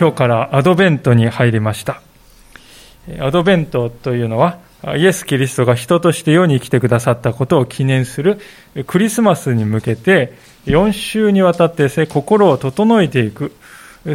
[0.00, 2.00] 今日からアドベントに入りました。
[3.18, 4.58] アドベントというのは、
[4.96, 8.38] イエス・キリストが人として世に来てくださったことを記念する
[8.86, 10.34] クリスマスに向けて
[10.66, 13.50] 4週にわたって心を整えていく、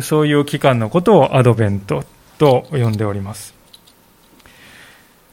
[0.02, 2.06] そういう期間のことをアドベント
[2.38, 3.54] と呼んでおります。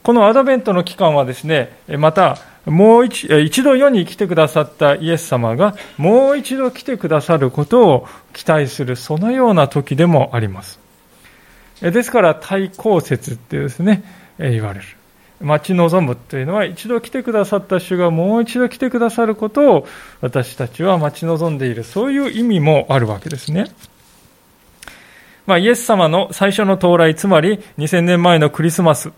[0.03, 10.79] このアドベントの期間はですね、またもう一一度世に来てくださったイエス様がもう一度来てくださることを期待するそのような時でもあります。
[11.81, 14.05] ですから対抗説ってですね、
[14.39, 14.87] 言われる。
[15.41, 19.87] 待ち望むというのは一度来てくださった主がもう一度来てくださることを
[20.21, 21.83] 私たちは待ち望んでいる。
[21.83, 23.65] そういう意味もあるわけですね。
[25.47, 29.11] まあ、イエス様の最初の到来、つまり2000年前のクリスマス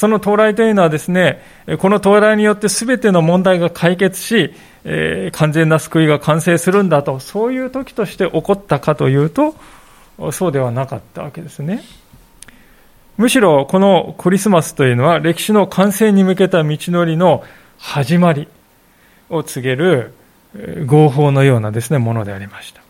[0.00, 1.42] その到来というのはですね、
[1.78, 9.54] この到来によって全ての問題が解決し、えー、完全な救いが完成するんだと、そういう時として起こったかというと、
[10.32, 11.82] そうではなかったわけですね。
[13.18, 17.44] むしろこのクリスマスというのは歴史の完成に向けた道のりの
[17.76, 18.48] 始まり
[19.28, 20.14] を告げる
[20.86, 22.80] 合法のようなですね、ものでありました。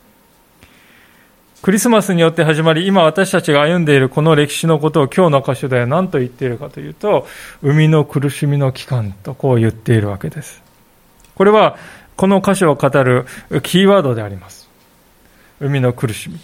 [1.63, 7.27] クリスマスによって始まり、今私たちが歩んでいるこの歴史のことを今日の箇所では何と言っているかというと、
[7.61, 10.63] 生みの苦しみの期間とこう言っているわけです。
[11.35, 11.77] これは、
[12.17, 13.27] この箇所を語る
[13.63, 14.71] キーワードであります。
[15.59, 16.41] 生みの苦しみ。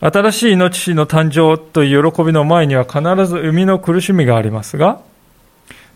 [0.00, 5.00] 新しい命の誕生という喜びの前には必ず生みの苦しみがありますが、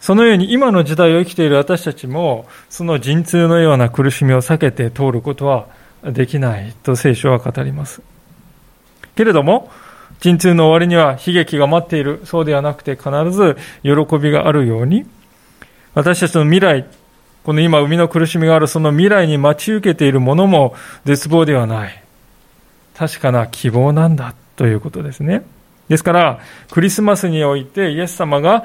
[0.00, 5.66] そのように今の時代を生きている私たちも、その陣痛のような苦しみを避けて通ることは
[6.04, 8.02] できないと聖書は語ります。
[9.16, 9.70] けれども、
[10.20, 15.06] 陣痛の終わりには悲劇が待っている、そうではなくて必ず喜びがあるように、
[15.94, 16.86] 私たちの未来、
[17.42, 20.74] この今生みの苦しみがあるその未来に待ち受けているものも
[21.04, 22.02] 絶望ではない。
[22.96, 25.42] 確かな希望なんだということですね。
[25.88, 26.40] ですから、
[26.70, 28.64] クリスマスにおいてイエス様が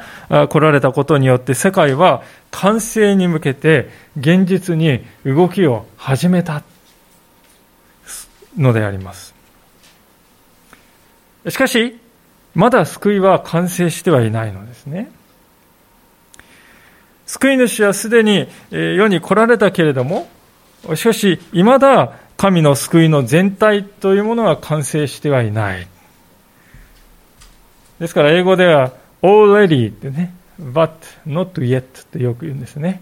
[0.50, 2.22] 来られたことによって世界は
[2.52, 6.62] 完成に向けて現実に動きを始めた。
[8.58, 9.34] のであります。
[11.50, 12.00] しかし、
[12.54, 15.10] まだ救いは完成してはいないのですね。
[17.26, 20.30] 救い主はすでに世に来られたけれども、
[20.96, 25.88] しかし、未だ神の救いの全体というものは完成してはいない。
[28.00, 28.92] ですから英語では
[29.22, 30.92] already ってね、but
[31.26, 33.02] not yet ってよく言うんですね。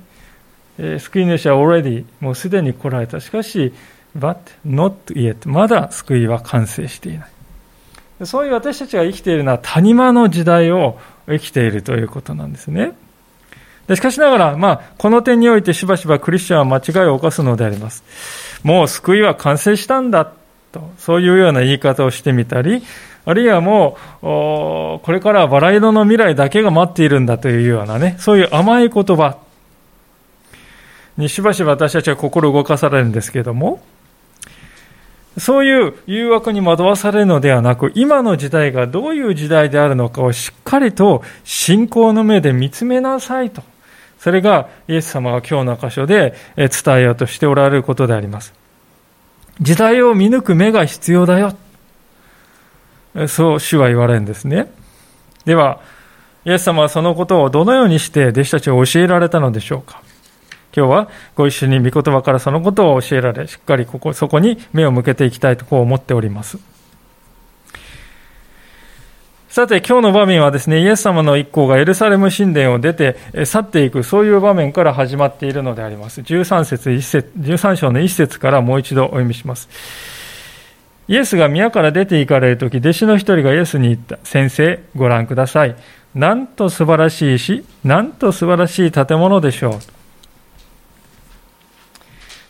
[0.78, 3.20] 救い主は already もうすでに来られた。
[3.20, 3.74] しかし、
[4.18, 8.25] but not yet まだ救いは完成していない。
[8.25, 12.94] そういう私たちが生きているのは谷間の時代を生きているということなんですね。
[13.96, 18.03] しかしながら、まあ、この点においてしばしばクリスチャンは間違いを犯すのであります。
[18.63, 20.31] もう救いは完成したんだ
[20.72, 22.81] と、そういうような言い方をしてみたり、
[23.25, 29.38] あるいはもう、これからはバラ色の未来だけが待っているんだというようなね、そういう甘い言葉
[31.18, 33.81] にしばしば私たちは心動かされるんですけれども、
[35.38, 43.64] そういう誘惑に惑わされるのではなく、今の時代がどういう時代であるのかをしっかりと信仰の目で見つめなさいと。
[44.20, 48.54] それがイエス様が今日の箇所で伝えようとしておられることであります。
[49.60, 51.56] 時代を見抜く目が必要だよ。
[53.28, 54.72] そう主は言われるんですね。
[55.46, 55.80] では、
[56.46, 60.02] イエス様はそのことをどのようにして弟子たちを教えられたのでしょうか。
[60.75, 66.57] 今日はご一緒に御言葉からそのことを教えられ、しっかりここ、そこに目を向けていきたいとこう思っております。
[69.53, 76.22] さて、今日の場面はですね、イエス様の一行がエルサレム神殿を出て去っていく、そういう場面から始まっているのであります。
[76.22, 79.69] 13節1節、13章の1節からもう一度お読みします。
[81.08, 84.17] イエスが宮から出て行かれるとき、弟子の一人がイエスに言った。
[84.23, 85.76] 先生、ご覧ください。
[86.16, 90.03] なんと素晴らしい石、なんと素晴らしい建物でしょう。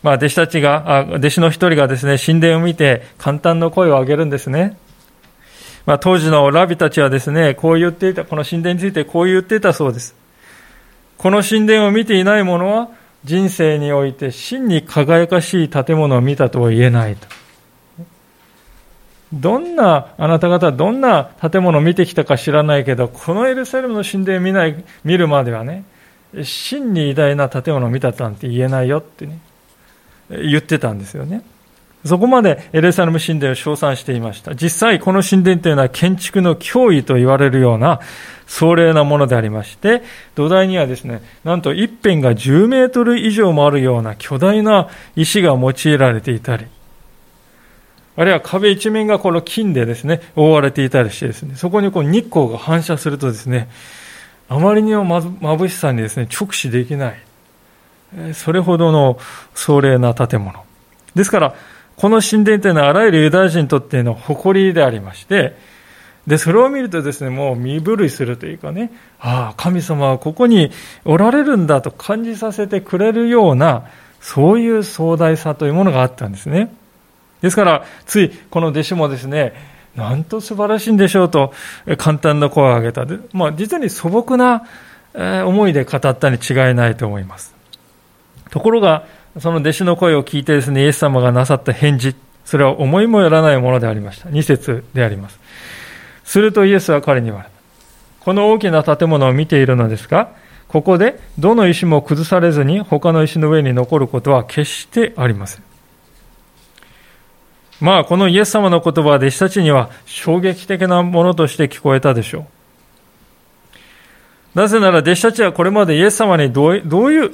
[0.03, 4.77] まあ、弟子たちが、弟子の一人がですね、神殿を見て簡単な声を上げるんですね。
[5.85, 10.15] まあ、当時のラビたちはですね、こう言っていた、この神殿についてこう言っていたそうです。
[11.17, 12.89] この神殿を見ていない者は、
[13.23, 17.27] 人生において真に輝かしい建物を見たとは言えないと。
[19.31, 25.85] どんな、あなた方どんな建物を見てきたか知らないけど、このエルサレムの神殿を見ない、見るまではね、
[26.43, 29.39] 真に偉大な建物を見たなんて言えないよってね、
[30.29, 31.43] 言ってたんですよね。
[32.05, 34.55] そこまでエルサレム神殿を称賛していました。
[34.55, 38.01] 実際、この神殿というのは建築の脅威と言われるような
[38.45, 40.03] 壮麗なものでありまして、
[40.35, 46.65] 土台にはですね、なんと一辺が10メートル以上もあるような巨大な石が用いられていたり、
[48.15, 53.69] あるいは壁一面がこの金でですね、覆われていたりしてですね、そこにこう日光が反射するとですね、
[54.49, 57.15] あまりにも眩しさにですね、直視できない。
[58.33, 59.17] それほどの
[59.53, 60.53] 壮麗な建物。
[61.15, 61.53] ですから、
[61.95, 65.55] この神殿というのはあらゆるユダヤ人にとっての誇りでありまして、
[66.27, 70.71] で、それを見るとですね、もう身震いするというかね、ああ、神様はここに
[71.03, 73.85] おられるんだと感じさせてくれるような、
[74.21, 76.73] そういう壮大さというものがあったんですね。
[77.41, 79.53] ですから、ついこの弟子もですね、
[79.97, 81.53] なんと素晴らしいんでしょうと、
[81.97, 83.05] 簡単な声を上げた。
[83.33, 84.63] まあ、実に素朴な
[85.13, 87.53] 思いで語ったに違いないと思います。
[88.49, 89.05] ところが、
[89.39, 94.29] その弟子の声を聞いてですね、イエス様がなさった返事、それは思いもよらないものでありました。
[94.29, 95.39] 2節であります。
[96.23, 97.53] するとイエスは彼に言われた。
[98.21, 100.29] この大きな建物を見ているのですが、
[100.67, 105.63] ここでどの石も崩されずに他の石の上に残ることは決してありません。
[107.79, 112.45] まあ、このイエス様の言葉は弟子たちには衝撃的なものとして聞こえたでしょう。
[114.55, 117.31] なぜなら弟子たちはこれまでイエス様にどういう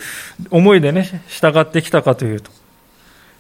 [0.52, 2.52] 思いでね、従ってきたかというと、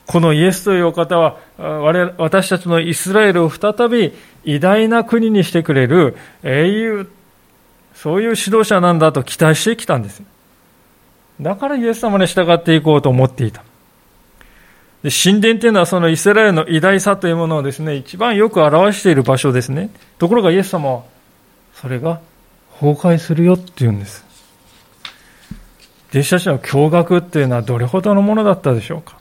[0.06, 7.10] このイエスというお方は、我私たちのイスラエルを再び偉大な国にしてくれる英雄、
[7.94, 10.24] そういう指導者なんだと期待してきたんです。
[11.40, 13.64] だからイエス様に従っていこうと思っていた。
[15.04, 19.90] で神殿というのはそのイスラエルの偉大さというものをですね、一番よく表している場所ですね。
[20.18, 21.04] ところがイエス様は、
[21.76, 22.20] それが
[22.80, 24.26] 崩壊するよって言うんです。
[26.12, 29.18] 弟子たちの驚愕っていうのはどれほどのものだったでしょうか。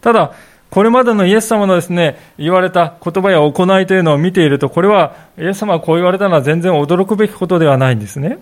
[0.00, 0.32] ただ、
[0.70, 8.38] これまでのイエス様のですね、言われた言葉や行いというのを見ていると、これは、イエス様がこう言われたのは全然驚くべきことではないんですね。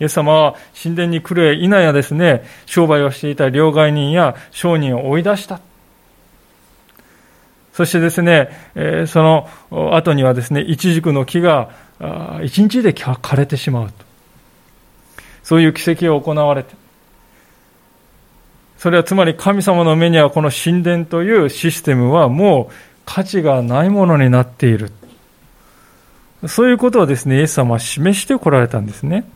[0.00, 5.60] イエス様は神殿に来るや否やですね、商売をしていた両替人や商人を追い出した。
[7.72, 8.50] そしてですね、
[9.06, 9.48] その
[9.92, 11.70] 後にはですね、一軸の木が
[12.44, 13.92] 一日で枯れてしまうと。
[15.42, 16.74] そういう奇跡が行われて。
[18.76, 22.74] それはつまり神様の目にはこの神殿というシステムはもう
[23.04, 24.92] 価値がないものになっている。
[26.46, 29.28] そういうことをですね、イエス様は示してこられたんですね。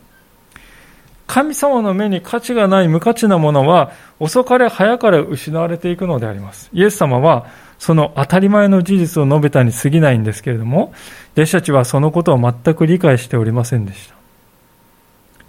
[1.27, 6.69] 神様の目に価値がない無価値なものは遅かれ早かれ失われていくのであります。
[6.71, 7.47] イエス様は
[7.83, 10.93] その当たり前の事実を述べたに過ぎないんですけれども、
[11.33, 14.15] 弟子たちはそのことを全く理解しておりませんでした。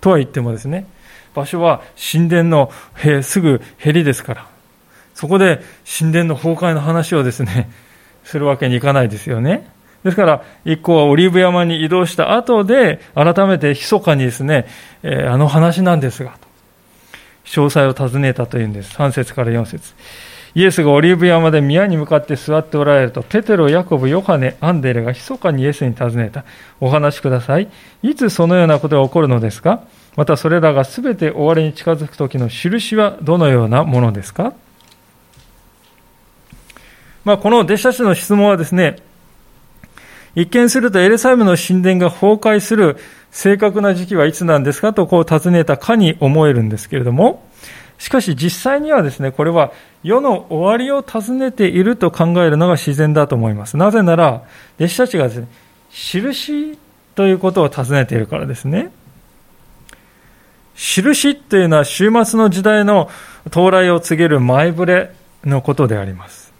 [0.00, 0.84] とは言ってもですね、
[1.32, 1.80] 場所は
[2.12, 2.72] 神殿の
[3.22, 4.48] すぐへりですから、
[5.14, 7.70] そこで神殿の崩壊の話をですね、
[8.24, 9.70] するわけにいかないですよね。
[10.02, 14.66] ですから、一行はオリーブ山に移動した後で、改めて密かにですね、
[15.04, 16.32] えー、あの話なんですが、
[17.44, 18.92] 詳細を尋ねたというんです。
[18.96, 19.94] 3節から4節
[20.54, 26.44] イエスがオリーブ山で宮に向かって座っておられると、ペテロ、ヤコブ、ヨハネ、アンデレが密かにイエスに尋ねた。
[26.80, 27.68] お話しください。
[28.02, 29.82] いつそのようなことが起こるのですか？
[30.14, 34.54] またそれらがすべて終わりに近づく時の印はどのようなものですか？
[37.24, 38.98] まあ、この弟子たちの質問はですね、
[40.36, 42.98] 一見するとエルサレムの神殿が崩壊する
[43.32, 44.92] 正確な時期はいつなんですか？
[44.92, 47.43] とこう尋ねたかに思えるんですけれども、
[47.98, 49.72] しかし実際にはですね、これは
[50.02, 53.76] 世の終わりを尋ねていると考えるのが自然だと思います。
[53.76, 54.42] なぜなら、
[54.78, 55.48] 弟子たちがですね、
[55.90, 56.78] 印
[57.14, 58.90] ということを尋ねているからですね。
[60.74, 63.08] 印というのは終末の時代の
[63.46, 66.52] 到来を告げる前触れのことであります。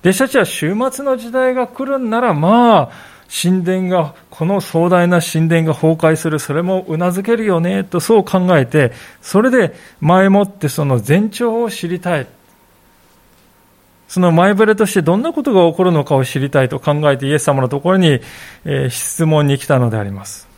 [0.00, 2.90] 弟子たちは終末の時代が来るんなら、まあ、
[3.30, 12.26] 神殿が、この壮大な神殿が崩壊する、それも頷けるよね、とそう考えて、それで前もってその前兆を知りたい。
[14.08, 18.20] その前触れとしてどんなことが起こるのかを知りたいと考えてイエス様のところに、
[18.88, 20.48] 質問に来たのであります。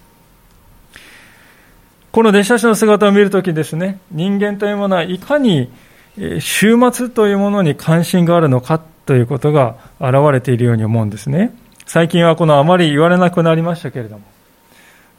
[2.12, 5.71] この弟子たちの姿を見るときですね、人間というものはいかに
[6.17, 11.53] 終末というものに関心があるのかということが現れているように思うんですね。
[11.92, 14.25] 最近はこのあまり言われなくなりましたけれども、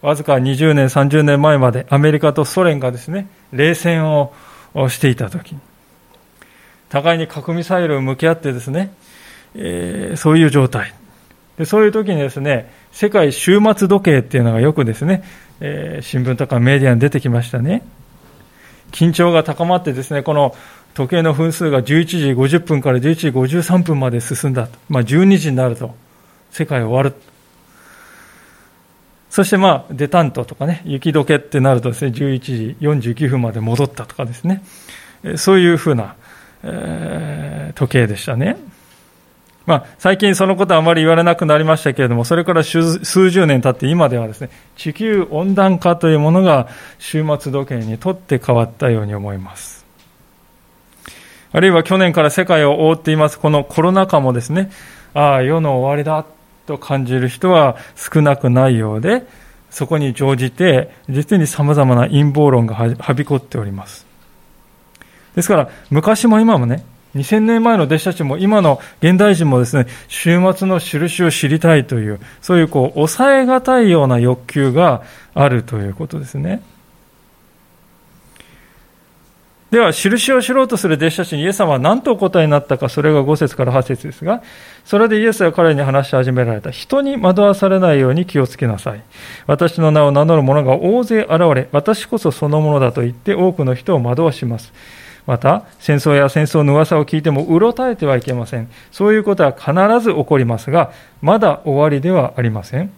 [0.02, 4.32] わずか20年、30年前までアメリカとソ連がですね、冷戦を
[4.88, 5.54] していたとき、
[6.88, 8.94] 互いに核ミサイルを向き合ってですね、
[9.54, 10.94] えー、そういう状態。
[11.58, 15.26] でそういう時にですね、世界終末時計っていうのがよくですね、
[15.60, 17.84] えー、新聞とかメディアに出てきましたね。
[18.94, 20.56] 緊張が高まってですね、この
[20.94, 24.70] 時計の分数が11時50分から11時53分まで進んだ。
[24.88, 25.94] まあ、12時になると
[26.52, 27.16] 世界終わる。
[29.30, 34.62] そしてまあ、デタントとかね、雪解けってなるとですね、11時49分まで戻ったとかですね、
[35.38, 36.16] そういうふうな、
[36.64, 38.58] えー、時計でしたね。
[39.66, 46.68] まあ、最近そのことはあまり言われなくなりましたけれども、それから数十年経って今ではですね、地球温暖化というものが
[47.00, 49.86] 終末時計にとって変わったように思います。
[51.54, 54.72] あるいは去年から世界を覆っていますこのコロナ禍もですね、
[55.14, 56.26] ああ、世の終わりだ
[56.72, 59.24] と感じる人は少なくないようで、
[59.70, 64.06] そこに乗じて、実に様々な陰謀論がはびこっております。
[65.36, 66.84] ですから、昔も今もね、
[67.16, 76.62] 2000年前の弟子たちも今の現代人もですね、終末の印を知りたいという、そういうこう、抑えがたいような欲求があるということですね。
[79.72, 84.44] では、印を知ろうとする弟子たちにイエス様は何とお答えになったか、それが5節から8節ですが、
[84.84, 86.72] それでイエスは彼に話し始められた。
[86.72, 89.02] 人に惑わされないように気をつけなさい。
[89.48, 94.74] 私の名を名乗る者が大勢現れ、私こそそのものだと言って多くの人を惑わします。
[95.26, 98.70] また、戦争や戦争の噂を聞いてもうろたえてはいけません。
[98.92, 102.92] そういうことは必ず起こりますが、まだ終わりではありません。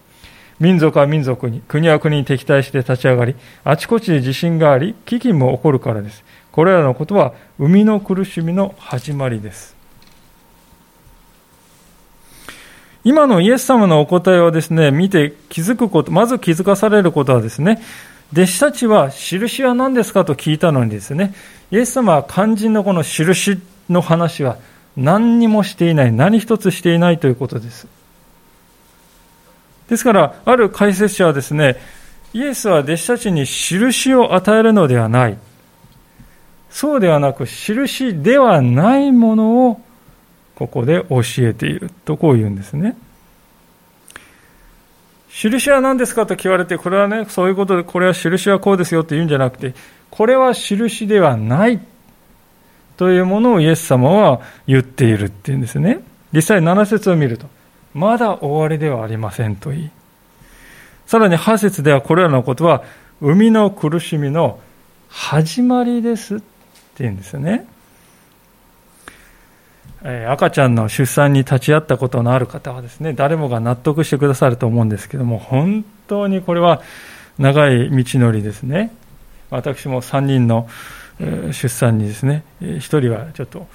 [0.59, 6.23] 民族は民族に、国は国に敵対して立ち上がり、あちこちで地震があり、飢饉も起こるからです。
[6.53, 9.75] これらのことは生みの苦しみの始まりです。
[13.03, 17.81] 今のイエス様のお答えをですね、見て気づくこと、まず気づかされることはですね、
[18.31, 21.33] 弟子たちは印は何ですかと聞いたのにですね、
[21.71, 24.57] イエス様は肝心のこの印の話は
[24.95, 27.87] 何にもしていない、何一つしていないということです。
[29.89, 31.77] ですから、ある解説者はですね、
[32.31, 35.37] イエスは弟子たちに印を与えるのではない。
[36.73, 39.81] そうではなく、印ではないものを
[40.55, 42.97] ここで教えているとこう言うんですね。
[45.29, 49.75] 印は何ですかと聞かれて、これはね、そういうことで、これは印はこうですよって言うんじゃなくて、
[50.09, 51.79] これは印ではない
[52.97, 55.99] というものをイエス様は言っているっていうんですね。
[56.31, 57.45] 実際7節を見ると、
[57.93, 59.91] まだ終わりではありませんと言い、
[61.05, 62.83] さらに8節ではこれらのことは、
[63.21, 64.59] 生みの苦しみの
[65.09, 66.41] 始まりです
[66.93, 67.65] っていうんですよね。
[70.29, 76.81] 赤ちゃんの出産に立ち会ったことのある方はですね、誰もが納得してくださると思うんですけども、本当にこれは
[77.39, 78.93] 長い道のりですね。
[79.49, 80.67] 私も3人の
[81.19, 83.67] 出産にですね、1人はちょっと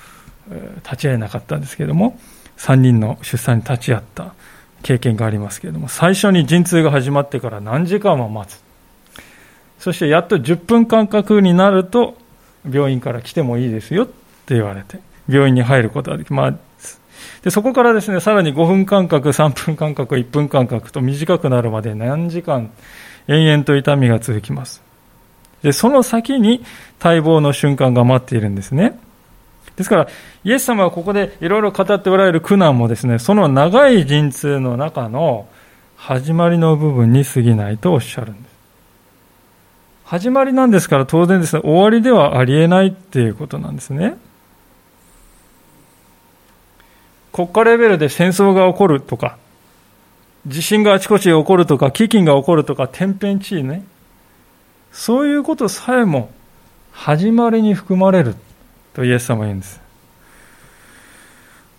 [0.85, 2.19] 立ち会えなかったんですけども、
[2.59, 4.35] 3人の出産に立ち会った
[4.83, 8.63] 経験がありますけれども、最初に陣痛が始まってから何時間も待つ。
[9.79, 12.19] そしてやっと10分間隔になると、
[12.69, 17.01] 病院から来てもいいですよって言われて、病院に入ることができます。
[17.43, 22.71] でそこからですね、さらに5分間隔、3分間隔、1分間隔と短くなるまで何時間、
[23.29, 24.83] 延々と痛みが続きます。
[25.63, 26.65] で、その先に
[27.03, 28.99] 待望の瞬間が待っているんですね。
[29.77, 30.09] ですから、
[30.45, 35.47] イエス様はここでいろいろ語っておられる苦難もですね、その長い陣痛の中の
[35.97, 38.48] 始まりの部分に過ぎないとおっしゃるんです。
[40.09, 44.17] 始まりなんですから当然ですね、終わりではありえないっていうことなんですね。
[47.31, 49.37] 国家レベルで戦争が起こるとか、
[50.47, 53.85] 地震があちこちで起こるとか、飢饉が起こるとか、天変地異ね。
[54.93, 56.31] そういうことさえも
[56.91, 58.35] 始まりに含まれる
[58.95, 59.88] とイエス様は言うんです。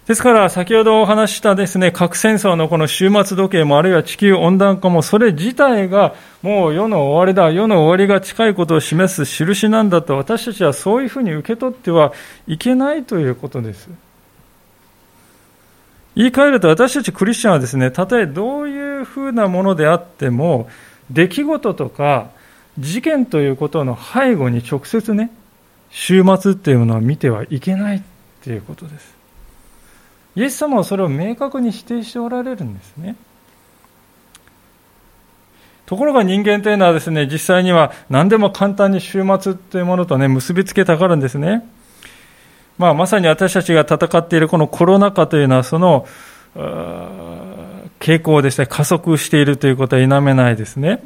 [0.09, 12.11] ですから、先ほどお話したですね、核戦争のこの終末時計も、あるいは地球温暖化も、それ自体がもう世の終わりだ、世の終わりが近いことを示す印なんだと、私たちはそういうふうに受け取っては
[12.47, 13.87] いけないということです。
[16.15, 20.71] 言い換えると、私たちクリスチャンはですね、たとえどういうふうなものであっても、
[21.11, 22.31] 出来事とか
[22.79, 25.29] 事件ということの背後に直接ね、
[25.91, 28.01] 終末っていうものを見てはいけないっ
[28.41, 29.18] ていうことです。
[30.35, 33.15] イエス様はそれを明確に否定しておられるんですね。
[35.85, 41.67] ところが人間というのはですね、実際には何でも簡単に終末というものとね、結びつけたがるんですね。
[42.77, 46.07] まあ、まさに私たちが戦っているこのコロナ禍というのは、その、
[47.99, 51.01] 傾向をですね、加速しているということは否めないですね。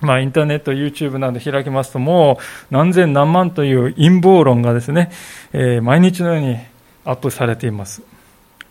[0.00, 5.10] まあ、インターネット、YouTube など開きますと、もう何千何万という陰謀論がですね、
[5.52, 6.58] えー、毎日のように
[7.04, 8.02] アップされています。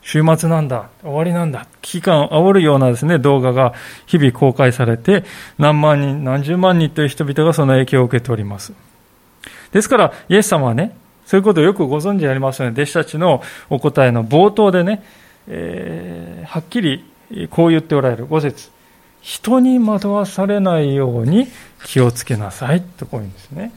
[0.06, 3.74] 週末なんだ、終わりなんだ、危機感を煽るようなですね、動画が
[4.06, 5.24] 日々公開されて、
[5.58, 8.74] 何万人、何十万人という人々がその影響を受けております。
[9.72, 10.96] ですから、イエス様はね、
[11.26, 12.74] そういうことをよくご存知でありますよね。
[12.74, 15.04] 弟子たちのお答えの冒頭でね、
[15.48, 17.04] えー、はっきり
[17.50, 18.28] こう言っておられる。
[18.28, 18.70] 五節
[19.24, 21.48] 人に惑わされないように
[21.84, 23.72] 気をつけなさいとこういうんですね。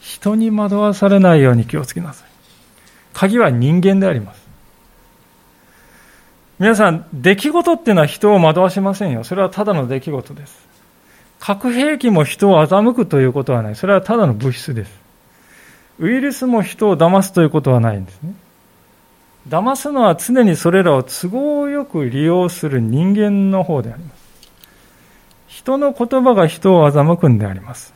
[0.00, 2.28] 人に惑わされないように気をつけなさい。
[3.14, 4.47] 鍵は人間であります。
[6.58, 9.22] 皆さん、出来事っていうのは人を惑わしませんよ。
[9.22, 10.66] それはただの出来事です。
[11.38, 13.76] 核兵器も人を欺くということはない。
[13.76, 14.92] それはただの物質です。
[16.00, 18.34] ウイルスも人を騙すということはないんですね。
[19.48, 24.18] 騙すのは常にそれらを都合よく利用する人間の方であります。
[25.46, 27.94] 人の言葉が人を欺くんであります。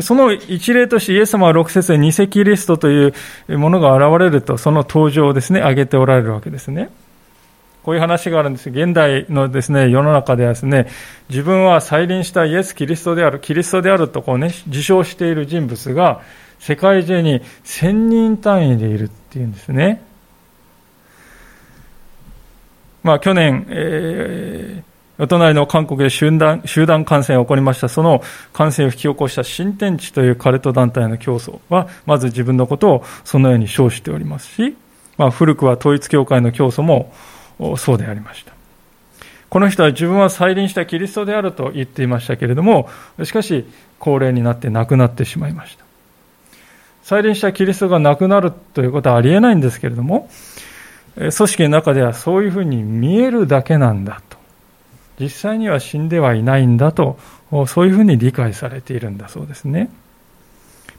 [0.00, 3.12] その一例としてイエス様は6節で偽キリストとい
[3.48, 6.90] うものが現れると、その登場をですね、挙げておられるわけですね。
[7.82, 8.70] こういう話があるんです。
[8.70, 10.88] 現代のですね、世の中ではですね、
[11.28, 16.22] 自分は再臨したイエス・キリストである、キリストであるとこうね、自称している人物が、
[16.58, 20.00] 世界中に1000人単位でいるっていうんですね。
[23.02, 24.91] まあ去年、えー
[25.28, 27.88] 隣の韓国で集団集団感染が起こりました。
[27.88, 34.76] その感染を引き起こした新天地というカルト団体の競争は、まず自分のことをそのように称しておりますし、
[35.18, 37.12] まあ、古くは統一教会の競争も
[37.76, 38.52] そうでありました。
[39.48, 42.88] この人は自分は再臨したキリストであると言っていましたけれども、
[43.22, 43.66] しかし、
[43.98, 45.84] 高齢になって亡くなってしまいました。
[47.02, 50.30] 再臨したキリストが亡くなるということはありえないんですけれども、
[51.16, 54.22] 組織の中ではそういうふうに見えるだけなんだ。
[55.18, 57.18] 実際には死んではいないんだと、
[57.66, 59.90] そういうふうに理解されているんだそうですね。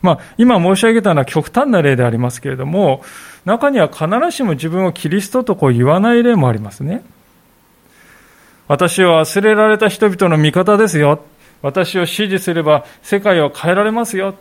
[0.01, 3.03] まあ、今申し上げたのは極端な例でありますけれども、
[3.45, 7.03] 中には必ずしも自分をキリストとこう言わない例もありますね。
[8.67, 11.21] 私は忘れられた人々の味方ですよ。
[11.61, 14.35] 私を支持すれば世界を変えられますよ。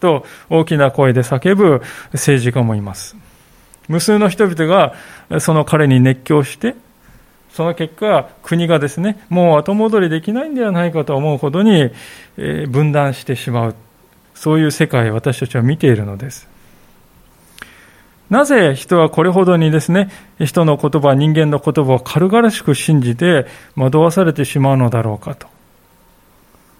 [0.00, 3.16] と大きな声で叫ぶ政治家もいます。
[3.88, 4.94] 無数の人々が
[5.40, 6.74] その彼に熱狂して、
[7.56, 11.90] その結果、国がですね、もう後戻りできないんではないかと思うほどに
[12.36, 13.74] 分断してしまう。
[14.34, 16.46] そういう世界を私たちは見ているのです。
[18.28, 25.46] なぜ人はこれほどにですね、人の言葉、人間の言葉を軽々しく信じて惑わされてしまうのだろうかと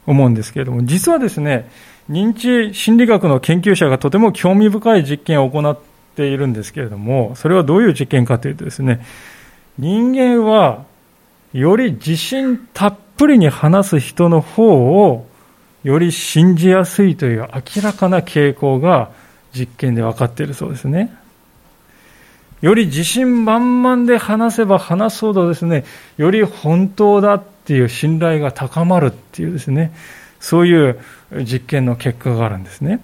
[0.06, 1.70] 思うんですけれども、実はですね、
[2.10, 5.78] 認知心理学の研究者がとても興味深い実験を行っ
[6.16, 9.00] ているんですけれども、それはどういう実験かというとですね、
[9.78, 10.84] 人間は
[11.52, 15.26] より自信たっぷりに話す人の方を
[15.82, 19.10] より信じやすいという明らかな傾向が
[19.54, 21.14] 実験で分かっているそうですね。
[22.60, 25.84] より自信満々で話せば話すほどですね、
[26.16, 29.92] より本当だっていう信頼が高まるっていうですね、
[30.40, 30.98] そういう
[31.44, 33.00] 実験の結果があるんですね。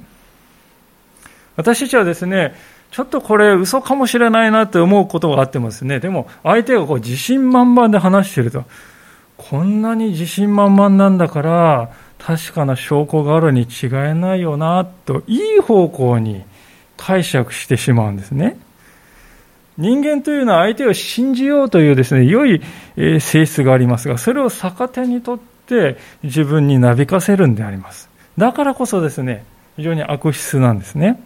[1.63, 2.55] 私たちはですね、
[2.91, 8.65] ちょっとこれ嘘かもしれないなって思うことがあってもですね、でも相手がこう自信満々で話していると、
[9.37, 16.43] こんなに自信満々なんだから、確かな証拠があるに違いないよな、と、いい方向に
[16.97, 18.59] 解釈してしまうんですね。
[19.79, 22.61] 人間というのは相手を信じようというですね、良い
[23.21, 28.11] 性質がありますが、それを逆手にとって自分になびかせるんであります。
[28.37, 29.45] だからこそですね、
[29.77, 31.21] 非常に悪質なんですね。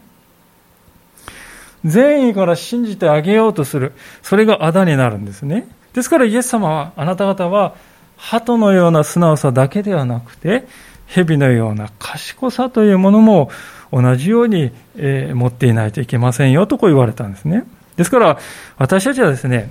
[1.86, 3.92] 善意から信じてあげようとする。
[4.22, 5.68] それがあだになるんですね。
[5.94, 7.74] ですからイエス様は、あなた方は、
[8.16, 10.66] 鳩のような素直さだけではなくて、
[11.06, 13.50] 蛇のような賢さというものも
[13.92, 17.64] 同じように、え持っていないといけませんよとこう言われたんですね。
[17.96, 18.38] ですから、
[18.76, 19.70] 私たちはですね、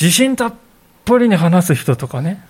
[0.00, 0.54] 自信たっ
[1.04, 2.42] ぷりに話す人とかね、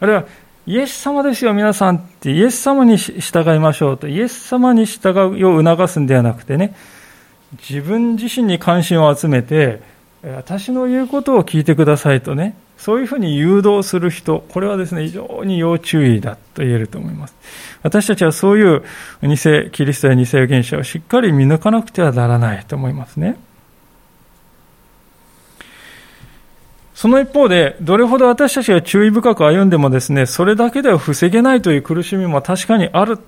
[0.00, 0.24] あるいは、
[0.66, 6.74] イエス様ですよ、皆さんって、イエス様に従いましょうと、イエス様に従うよう促すんではなくてね、
[7.68, 9.80] 自分自身に関心を集めて、
[10.22, 17.34] 私の言うことを聞いてくださいとね、そういうふうに誘導する人、これはですね、非常に要注意だと言えると思います。
[17.82, 18.82] 私たちはそういう
[19.22, 19.36] 偽
[19.72, 23.36] キリストや偽預言者をしっかり見抜かなくてはならないと思いますね。
[27.02, 33.18] その一方で、どれほど私たちが注意深く歩んでもですね、それだけでは防げないという苦しみも確かにある。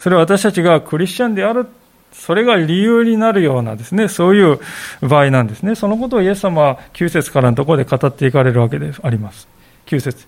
[0.00, 1.68] それは私たちがクリスチャンである
[2.10, 4.58] それが理由になるようなですね、そういう
[5.02, 5.76] 場合なんですね。
[5.76, 9.46] そのことをイエス様は9節からのところで語っていかれるわけであります。
[9.86, 10.26] 9節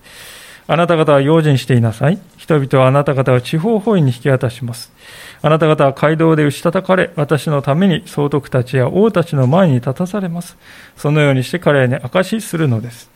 [0.67, 2.17] あなた方は用心していなさい。
[2.37, 4.93] 人々はあなた方を地方法院に引き渡します。
[5.41, 10.57] あなた方は街道で打ち叩かれ、私のために総督たちや王たちの前に立たされます。
[10.97, 13.09] そのようにして彼らに証しするのです。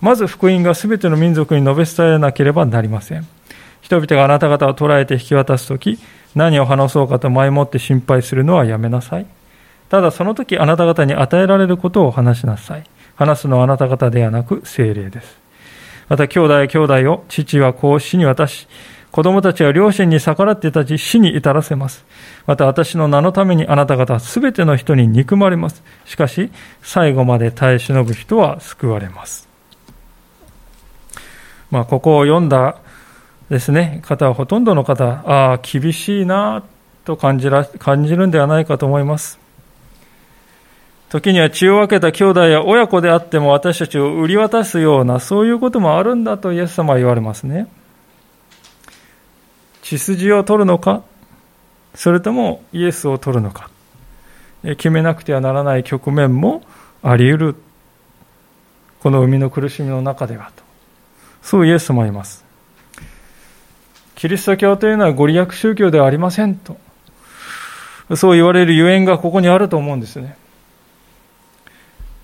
[0.00, 3.26] まず福音が全ての民族に述べ伝えなければなりません。
[3.82, 5.98] 人々があなた方を捕らえて引き渡すとき、
[6.34, 9.26] 何を話そうかと前もって心配するのはやめなさい。
[9.88, 12.84] ただその時あなた方に与えられることを話しなさい。
[13.16, 15.38] 話すのはあなた方ではなく精霊です。
[16.08, 18.66] また兄弟兄弟を父は子を死に渡し、
[19.10, 22.04] 子供たちは両親に逆らって立ち死に至らせます。
[22.46, 25.82] また私の名のためにあなた方は全ての人に憎まれます。
[26.04, 26.50] しかし、
[26.82, 29.48] 最後まで耐え忍ぶ人は救われます。
[31.70, 32.76] まあ、ここを読んだ
[33.50, 36.62] ですね、方はほとんどの方、ああ、厳しいな
[37.04, 39.40] と感じら感じるんではないかと思います。
[41.08, 47.66] 時には血を分けた兄弟や親子であっても私たちを売り渡すような、そういうこともあるんだとイエス様は言われますね。
[49.82, 51.02] 血筋を取るのか、
[51.94, 53.70] それともイエスを取るのか、
[54.62, 56.62] 決めなくてはならない局面も
[57.02, 57.56] あり得る。
[59.00, 60.62] この生みの苦しみの中ではと。
[61.42, 62.44] そうイエス様います。
[64.14, 66.76] キリスト教というのはご利益宗教ではありませんと。
[68.14, 70.36] そう言われるゆえんがここにあると思うんですね。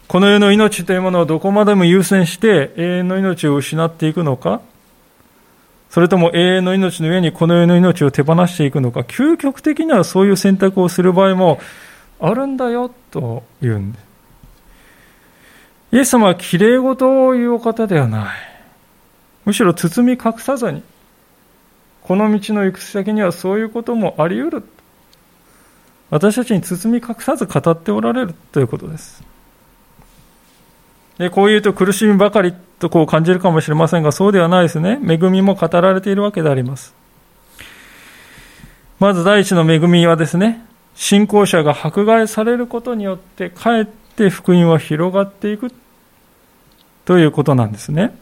[0.06, 4.60] この世の命というものをどこまでも優先して永遠の命を失っていくのか、
[5.96, 11.58] それとも永遠の命の上にこの世の命を手放していくのか、究極的にはそういう選択をする場合も
[12.20, 14.04] あるんだよと言うんです。
[15.92, 18.36] イエス様はきれい事を言うお方ではない。
[19.46, 20.82] むしろ包み隠さずに、
[22.02, 24.68] この道の行く先にはそういうこともあり得る。
[26.10, 29.24] 私たちに包み隠さず語っておられるということです。
[31.16, 34.98] でこう言うと苦しみばかりとこう感じるかもしれませんが、そうではないですね。
[35.06, 36.94] 恵みも語られているわけであります。
[38.98, 45.70] まず第一の恵みはですね、信仰者が迫害されることによって、かえって福音は広がっていく
[47.04, 48.16] ということなんですね。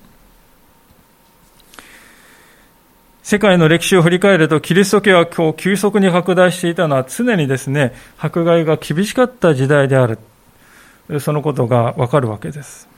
[3.22, 10.18] 世界の歴史を振り返ると、キリスト教は今日急速に拡大していたのは常にですね、迫害が厳しかった時代である。
[11.20, 12.93] そのことがわかるわけです。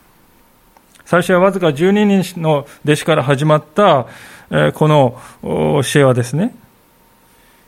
[1.06, 4.08] 最初はわずか12人の弟子から始まった
[4.74, 6.52] この教えはですね、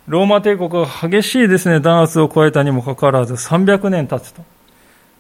[0.09, 4.42] ローマ帝国が激しいですね、弾圧を超えたにもかかわらず300年経つと、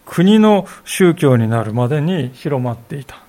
[0.04, 3.22] 国の宗教になるまでに広まっていた。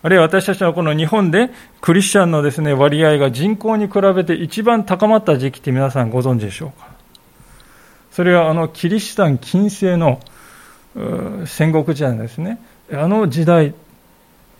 [0.00, 1.50] あるいは私たちはこの日本で
[1.82, 6.88] クリスチャンのですね、割合が人口に比べて一番高まった時期って皆さんご存知でしょうか
[8.10, 10.20] それはあのキリシタン近世の
[11.46, 12.58] 戦国時代ですね。
[12.92, 13.74] あの時代、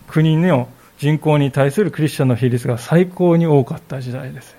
[0.07, 4.57] 国の人口に対するクリスチャンの比率が最高に多かった時代です。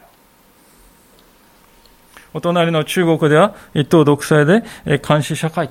[2.34, 4.64] お隣の中国では一党独裁で
[5.06, 5.70] 監視社会、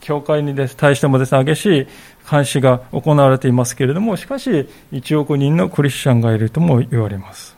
[0.00, 1.86] 教会に対してもですね、激しい
[2.28, 7.56] 監視が行われていますけれども、しかし1億人のクリスチャンがいるとも言われます。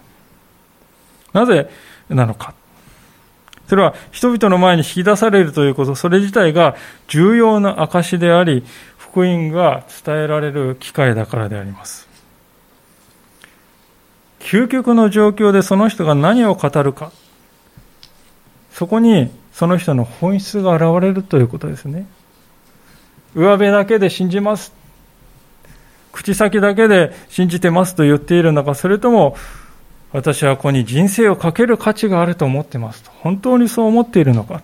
[1.32, 1.70] なぜ
[2.08, 2.54] なのか。
[3.68, 6.76] それは人々の前に引き出されるということ、それ自体が
[7.08, 8.64] 重要な証であり、
[8.98, 12.08] 福音が伝えられる機会だからであります。
[14.40, 17.12] 究極の状況でその人が何を語るか、
[18.70, 22.06] そこにその人の本質が現れるということですね。
[23.34, 24.74] 上辺だけで信じます。
[26.12, 29.36] 口先だけで信じてますと言っているのか、それとも
[30.14, 33.10] 私はここに人生をかける価値があると思ってますと。
[33.10, 34.62] 本当にそう思っているのか。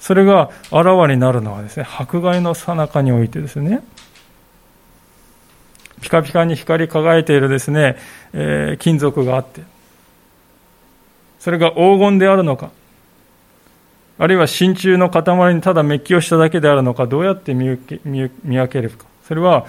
[0.00, 3.82] それがあらわになるのはですね、迫害の最中においてですね、
[6.00, 7.96] ピカピカに光り輝いているですね、
[8.32, 9.64] えー、金属があって、
[11.40, 12.70] それが黄金であるのか、
[14.18, 19.04] あるいは真鍮の塊にただメッキをしただけであるのか、どうやって見分けるか。
[19.28, 19.66] それは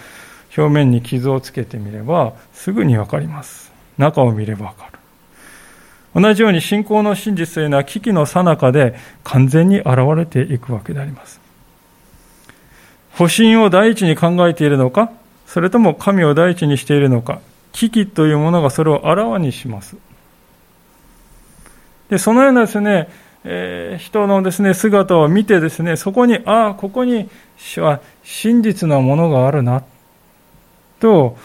[0.56, 3.74] 表面に傷をつけてみればすぐにわかります。
[3.98, 4.97] 中を見ればわかる。
[6.19, 11.39] 同じように信仰の真実というのは危機の最中で完全に現れていくわけであります。
[13.12, 15.12] 保身を第一に考えているのか、
[15.45, 17.39] それとも神を第一にしているのか、
[17.71, 19.95] 危機というものがそれをあらわにします。
[22.10, 23.10] で、そのようなですね、
[23.43, 27.30] えー、人のですね、姿を見てですね、そこに、ああ、ここに
[27.75, 29.84] は真実なものがあるな、
[30.99, 31.38] と、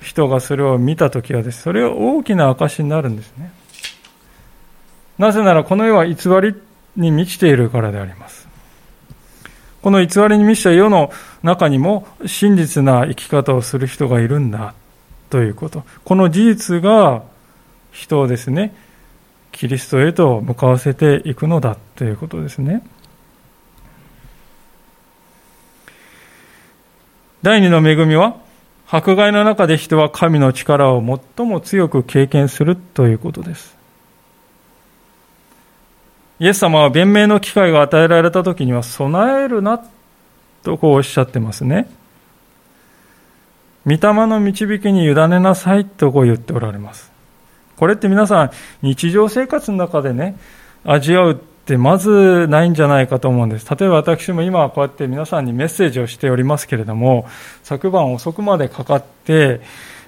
[0.00, 3.50] 人がそれを見たときはです、それは大きな証になるんですね。
[5.18, 6.54] なぜならこの世は偽り
[6.96, 8.48] に満ちているからであります。
[9.82, 14.74] この偽りに満ちた世の中にも真実な生き方をする人がいるんだ
[15.30, 15.84] ということ。
[16.04, 17.22] この事実が
[17.92, 18.74] 人をですね、
[19.52, 22.82] キリストへと向かわせていくのだということですね。
[27.42, 28.36] 第二の恵みは、
[28.88, 33.73] 迫害の中で人は神の力を最も強く経験するということです。
[36.40, 39.80] イエス様は弁明の機会が与えられた時には備えるな
[40.62, 41.88] とこうおっしゃってますね。
[43.86, 47.12] 御霊の導きに委ねなさいとこう言っておられます。
[47.76, 48.50] これって皆さん
[48.82, 50.36] 日常生活の中でね、
[50.84, 53.74] 味わうってまずないんじゃないかと思うんです。
[53.74, 57.26] 例えば私も今はこうやって皆さんにメッセージをしておりますけれども、
[57.62, 59.60] 昨晩遅くまでかかって、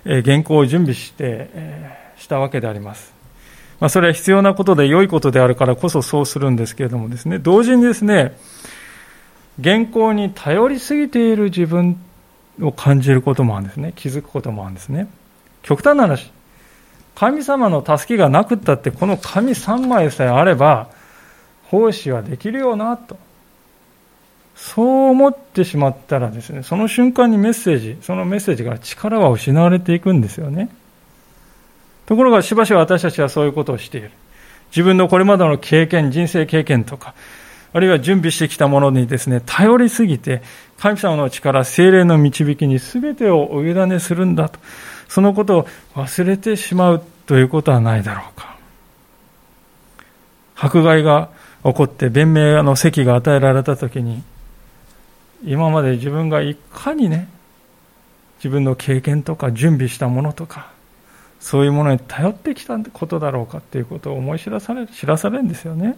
[0.04, 1.50] 原稿を準備して、
[2.16, 3.15] したわけであります。
[3.80, 8.36] まあ、それは必要なことで良いことであるからこそそうするんですけれどもですね、同時にですね、
[9.62, 12.00] 原稿に頼りすぎている自分
[12.60, 13.92] を感じることもあるんですね。
[13.96, 15.08] 気づくこともあるんですね。
[15.62, 16.30] 極端な話、
[17.14, 20.88] 神様の助けがなくったって、この紙3枚さえあれば、
[21.64, 23.18] 奉仕はできるよな、と。
[24.54, 30.70] そう思ってしまったらですね、その瞬間にメッセージ、そのメッセージから力は失われていくんですよね。
[32.06, 34.10] ところがしばしば私たちはそういうことをしている。
[34.70, 37.14] 自分のこれまでの経験、人生経験とか、
[37.72, 40.42] あるいは準備してきたものにですね、頼りすぎて、
[40.78, 44.58] 神様の力、精霊の導きに全てをお委ねするんだと、
[45.08, 48.56] そのことを忘れてしまうということはないだろうか。
[50.54, 51.28] 迫害が
[51.64, 54.22] 起こって弁明の席が与えられたときに、
[55.44, 57.28] 今まで自分がいかにね、
[58.38, 60.75] 自分の経験とか準備したものとか、
[61.40, 65.96] そういうものに頼ってきたことだろうかっていうことを思い知らされ、知らされるんですよね。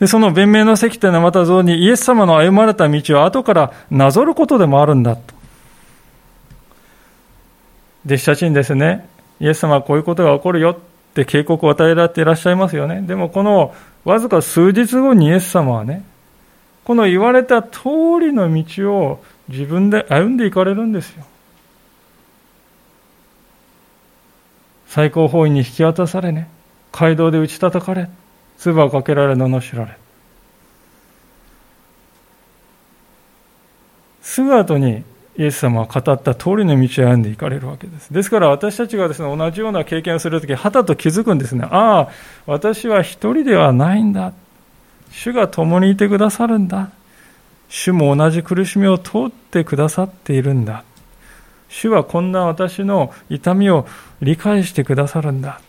[0.00, 5.34] で、その弁明の席というのはまた像にイエス様の歩まれた道を後からなぞることでもあるんだと。
[8.06, 9.08] 弟子たちにですね、
[9.40, 10.78] イエス様はこういうことが起こるよっ
[11.14, 13.02] て警告を与えられていらっしゃいますよね。
[13.02, 16.04] でもこのわずか数日後にイエス様はね、
[16.84, 17.80] この言われた通
[18.20, 21.24] りの道を自分で歩んでいかれるんですよ。
[24.88, 26.48] 最高法院に引き渡されね、
[26.92, 28.08] 街道で打ち叩かれ、
[28.58, 29.96] 唾をかけられ、罵られ。
[34.22, 35.04] すぐ後に
[35.36, 38.12] イエス様は語った通りの道を歩んでいかれるわけです。
[38.12, 41.64] ですから私たちがですね、同じような経験をするとき、はたと気づくんですね。
[41.70, 42.08] ああ、
[42.46, 44.32] 私は一人ではないんだ。
[45.10, 46.90] 主が共にいてくださるんだ。
[47.68, 50.82] 主も同じ苦しみを通ってくださっているんだ。
[51.68, 53.86] 主はこんな私の痛みを
[54.20, 55.60] 理解してくださるんだ。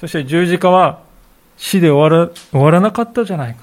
[0.00, 1.00] そして十字架は
[1.56, 3.60] 死で終わら終わらなかったじゃないか。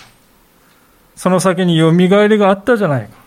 [1.15, 3.23] その先によみがえりがあったじゃないか。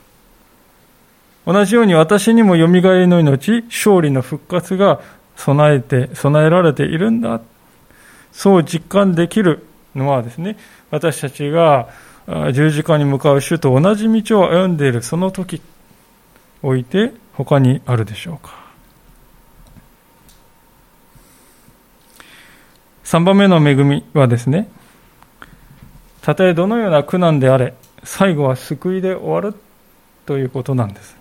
[1.46, 5.00] 同じように私にもよみがえりの命、勝利の復活が
[5.36, 7.40] 備えて、備えられているんだ。
[8.32, 10.56] そう実感できるのはですね、
[10.90, 11.88] 私たちが
[12.52, 15.62] 十字架に向かう主と同じ道を歩んでいるその時
[16.62, 18.66] おいて他にあるでしょうか。
[23.04, 24.68] 3番目の恵みはですね、
[26.22, 29.58] たとえどのような苦難であれ、最後は救いで終わる
[30.26, 31.16] ということなんです。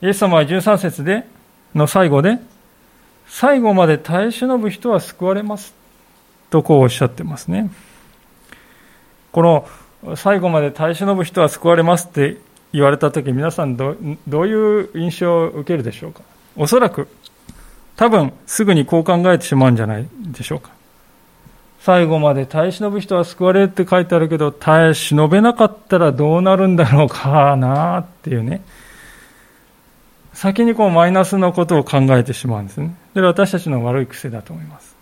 [0.00, 1.26] イエス様は13節で
[1.74, 2.38] の最後で、
[3.28, 5.74] 最後まで耐え忍ぶ人は救われます
[6.48, 7.70] とこうおっしゃってますね。
[9.32, 12.38] この最後まで耐え忍ぶ人は救われますって
[12.72, 13.96] 言われたとき、皆さんど
[14.28, 16.22] どういう印象を受けるでしょうか？
[16.56, 17.08] おそらく、
[17.96, 20.70] 多分すぐにこう考えてしまうんじゃないでしょうか。
[21.80, 28.62] 最後まで耐え忍ぶ人は救われるって書いてあるけど、耐え忍べなかったらどうなるんだろうかなっていうね。
[30.34, 32.94] 先にこうマイナスのことを考えてしまうんですね。
[33.14, 34.94] それは私たちの悪い癖だと思います。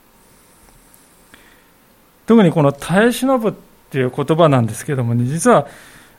[2.26, 3.52] 特にこの耐え忍ぶっ
[3.90, 5.66] ていう言葉なんですけどもね、実は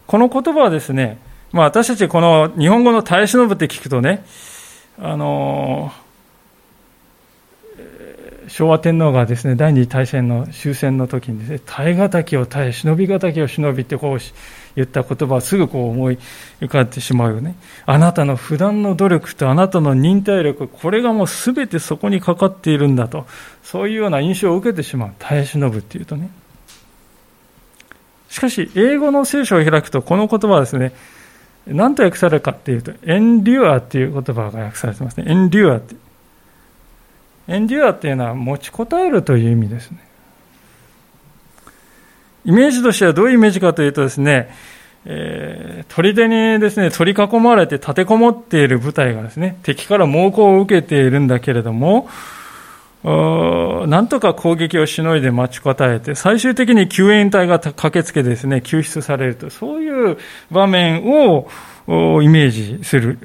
[0.08, 1.20] この言葉はですね、
[1.52, 4.24] まあ私たちこの日本語の耐え忍ぶって聞くとね、
[5.00, 5.92] あの
[8.48, 14.20] 昭和天皇がですね第二次大戦の終戦の時にですね耐え難きを耐え忍び難きを忍びってこう
[14.76, 16.20] 言った言葉をすぐこう思い
[16.60, 17.56] 浮かべてしまうよね。
[17.86, 23.26] あなたの普段の努力とあなたの忍耐力これがもう全てそこにかかっているんだと
[23.64, 25.14] そういうような印象を受けてしまう。
[25.20, 26.30] 耐え忍ぶっていうとね。
[28.30, 30.94] しかし英語の聖書を開くとこの言葉はですね
[31.74, 35.96] 何と訳されるかっていうとエンデュアっていう言葉が訳されてますねエンデュアって
[37.50, 39.98] エンデュアっていうのは持ちこたえるという意味ですね。
[42.46, 44.50] イメージとしてはどういうイメージかというとですね、
[45.06, 52.08] えー、砦にですね、取り囲まれて立てこもっている部隊がですね、敵から猛攻を受けているんだけれども、
[53.04, 60.18] なんとか攻撃をしのいで待ちこたえて、最終的に救援隊が駆けつけですね、救出されると、そういう
[60.52, 61.48] 場面を
[62.22, 63.18] イメージする、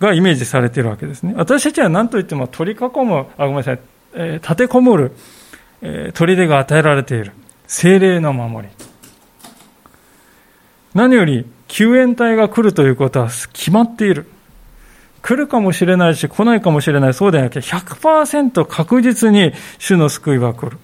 [0.00, 1.34] がイメージされているわけですね。
[1.36, 3.80] 私たちは何と言っても取り囲む、あ、ごめんなさい、
[4.14, 5.12] えー、立てこもる、
[5.82, 7.32] えー、砦が与えられている。
[7.66, 8.72] 精霊の守り。
[10.94, 14.26] 何より救援隊が来るということは決まっている。
[15.22, 20.78] 来るかもしれないし、来ないかもしれない、そうでなきゃ100%確実に主の救いは来る。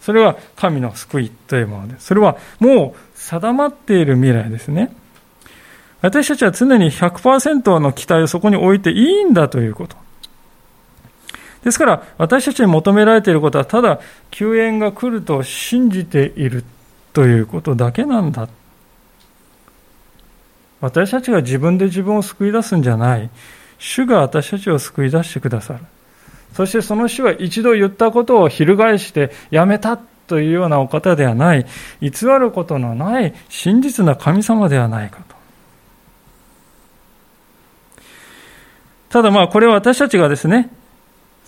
[0.00, 2.06] それは神の救いというものです。
[2.06, 4.90] それはもう定まっている未来ですね。
[6.00, 9.96] 私たちは常に100%の期待をそこに置いていいんだということ。
[11.64, 14.00] ですから、私たちに求められていることは、ただ
[14.30, 16.64] 救援が来ると信じている
[17.12, 18.48] ということだけなんだ
[20.80, 23.28] 私たちが自分で自分を救い出すんじゃない。
[23.78, 25.80] 主が私たちを救い出してくださる。
[26.54, 31.66] そしてその主は一度言ったことを翻してやめたというようなお方ではない、
[32.00, 35.36] 偽ることのない真実な神様ではないかと。
[39.08, 40.70] ただまあこれは私たちがですね、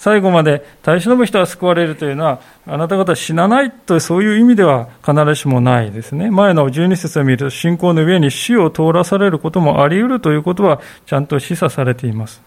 [0.00, 6.30] 最後まで耐え忍ぶ人は救われるというのは、あなた方死なないとそういう意味では必ずしもないですね。
[6.30, 12.40] 前の12節を見ると、信仰の上に死を通らされることもあり得るということは、ちゃんと示唆されています。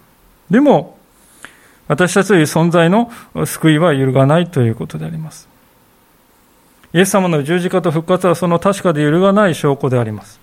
[0.50, 0.98] でも、
[1.88, 3.12] 私たちという存在の
[3.46, 5.48] 救いは揺るがないということであります。
[6.92, 10.40] イエス様の十字架と復活はその確かで揺るがない証拠であります。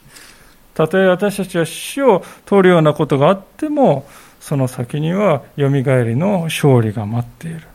[0.75, 4.07] たとえ私たちは死を通るようなことがあっても、
[4.41, 7.61] その先にはよみがえりの勝利が待っている。
[7.61, 7.67] で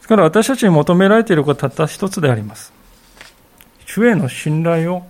[0.00, 2.72] すから私たちに求められていることはたった一つであります。
[3.84, 5.06] 主への信頼を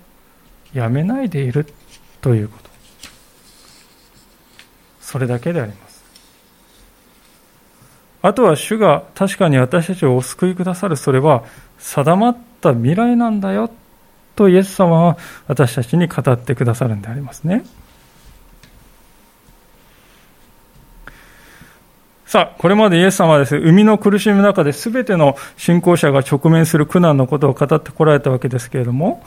[0.72, 1.66] やめないでいる
[2.20, 2.70] ということ。
[5.00, 5.88] それだけであります。
[8.20, 11.44] あとは主が確かに私たちをお救いくださるそれは
[11.78, 13.70] 定まった未来なんだよ
[14.35, 17.64] とイエス様は私たちに語ってくださるんでありますね。
[22.29, 29.25] さあ、これまでイエス様はですね、生みの苦しみの中で全ての信仰者が直面する苦難のことを語ってこられたわけですけれども、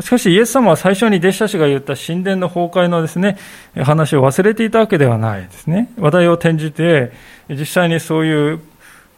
[0.00, 3.36] しかしイエス様は最初に弟子たちが言った神殿の崩壊のですね、
[3.76, 5.92] 話を忘れていたわけではないですね。
[5.98, 7.12] 話題を転じて、
[7.50, 8.60] 実際にそういう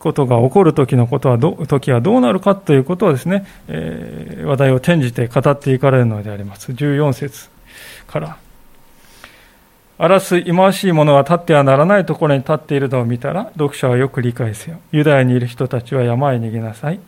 [0.01, 6.73] ことが起こる時のことはど、時はどうなるかということをですね、えー、話題を転じて語っていかれるのであります。
[6.73, 7.49] 14節
[8.09, 8.48] から。
[9.99, 14.79] 荒らす忌まわしい者が立ってはならないところに立っているのを見たら、読者はよく理解せよ。
[14.93, 17.01] ユダヤにいる人たちは山へ逃げなさい。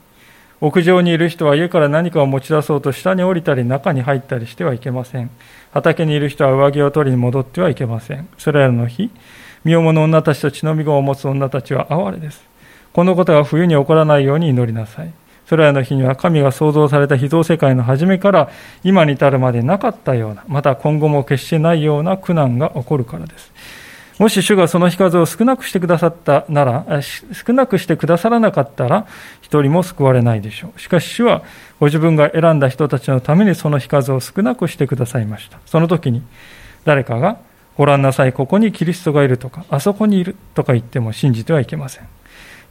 [0.61, 5.31] 屋上にいる人は家から何かを持ち出そうと下に降りたり中に入ったりしてはいけません。
[5.73, 8.29] 畑にいる人は上着を取りに戻ってはいけません。
[8.39, 9.09] それらの日、
[9.63, 12.43] 身重の女たちと血のみ子を持つ女たちは哀れです。
[12.93, 15.13] このことが冬に起こらないように祈りなさい。
[15.51, 18.51] それらの日には神が創造された秘蔵世界の初めから
[18.85, 23.53] 今に至るまでなかったような、また今後も決してないような苦難が起こるからです。
[24.21, 29.09] もし主がその日数を少なくしてくださったなら、少なくしてくださらなかったら、
[29.43, 30.81] 一人も救われないでしょう。
[30.81, 31.43] しかし主は、
[31.81, 35.59] ご自分が選んだ人たちのためにその日数を少なくしてくださいました。
[35.67, 36.23] その時に、
[36.85, 37.39] 誰かが、
[37.77, 42.07] ご覧なさい、ここにキリストがいるとか、あそこにいるとか言っても信じてはいけません。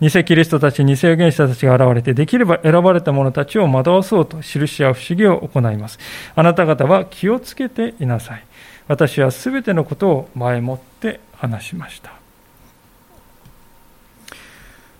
[0.01, 5.99] 偽キリストたち、偽預言者たちが現れて、できれば選ばれた者たちを惑わそうと、印や不思議を行います。
[6.35, 8.43] あなた方は気をつけていなさい。
[8.87, 12.11] 私はすべてのことを前もって話しました。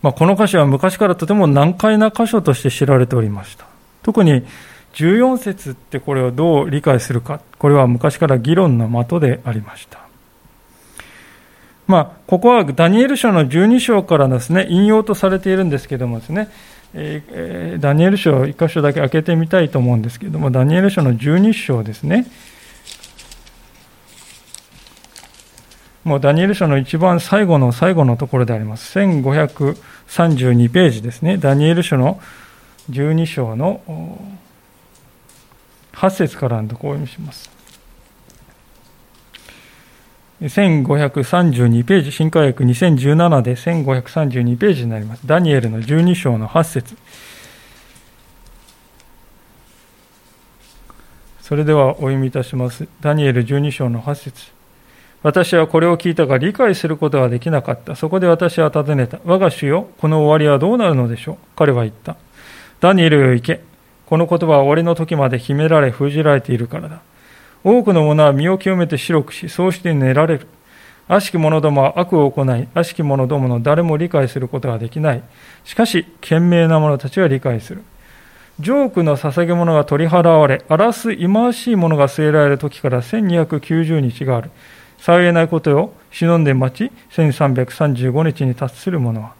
[0.01, 3.65] まあ、この箇所は昔からとても難解な箇所として知られておりました。
[4.03, 4.45] 特に
[4.93, 10.08] 14節ってこれをどう理解するか、これは昔から議論の的でありました。
[11.89, 16.47] まあ、ここはダニエル書の12章からですね、引用とされているんですけれどもですね、
[16.93, 22.27] えー、ダニエル書を1箇所だけ開けてみたいと思うんですけれども、ダニエル書の12章ですね。
[26.03, 28.99] もうダニエル書の一番最後の最後のところであります。
[28.99, 31.37] 1532ページですね。
[31.37, 32.21] ダニエル書の
[32.91, 33.81] 12章の
[35.93, 37.58] 8節からのところを読みします。
[40.41, 45.27] 1532ページ、新科学2017で1532ページになります。
[45.27, 46.95] ダニエルの12章の8節
[51.41, 52.87] それではお読みいたします。
[53.01, 54.51] ダニエル12章の8節
[55.23, 57.95] 私はこれを聞いたが理解することはできなかった。
[57.95, 59.19] そこで私は尋ねた。
[59.25, 61.37] 我が主よ、この終わりはどうなるのでしょう？
[61.57, 62.15] 彼は言った。
[62.79, 63.61] ダニエルよ行け。
[64.05, 67.01] この言葉は終わりの時まで秘められ封じられているからだ。
[67.63, 70.47] 多くの者は身を清めて白くし、そうして寝られる。
[71.07, 75.23] 悪しき者どもは悪を行い、悪しき者どもの誰も理解することができない。
[75.65, 77.83] しかし、賢明な者たちは理解する。
[78.59, 84.51] ジョークの捧げ物が取り払われ、荒らす忌まわしいものが据えられる時から1290日がある。
[84.99, 89.33] 幸えないことを忍んで待ち、1335日に達する者は。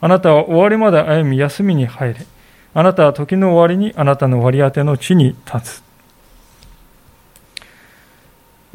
[0.00, 2.26] あなたは終わりまで歩み休みに入れ。
[2.74, 5.85] あなたは時の終わりにあなたの割り当ての地に立つ。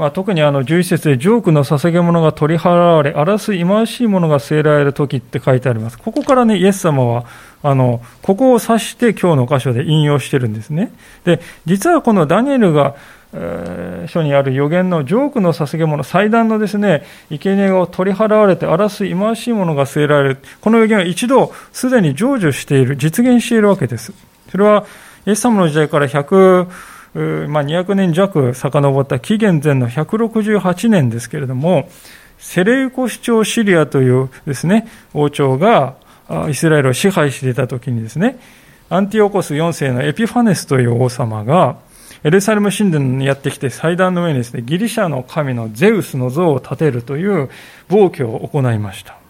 [0.01, 5.99] まあ、特にあの11節でジョークの捧げ物が取り払われ、荒らす忌まわしいものが据えられる時って書いてあります。
[5.99, 7.25] ここからね、イエス様は、
[7.61, 10.91] あの、ここを指して今日の箇所で引用してるんですね。
[11.23, 12.95] で、実はこのダニエルが、
[13.35, 20.37] えー、書にある予言のジョークの捧げ物、祭壇のですね、生贄を取り払われて荒らす忌まわしいものが据えられる。
[20.61, 24.13] この予言は一度すでに成就している、実現しているわけです。
[24.49, 24.83] それは、
[25.27, 26.65] イエス様の時代から100、
[27.13, 31.89] まあ、200年弱遡った紀元前の168年ですけれども、
[32.37, 35.95] セレウコ市長シリアというですね、王朝が
[36.49, 38.39] イスラエルを支配していた時にですね、
[38.89, 41.77] アンティオコス4世のエピファネスという王様が、
[42.23, 47.49] エルサレム神殿にやってきて祭壇の上にですね、ギリシャの神のゼウスの像を建てるという
[47.89, 49.20] 暴挙を行いました。